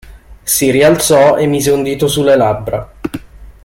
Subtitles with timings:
[0.43, 2.91] Si rialzò e mise un dito sulle labbra.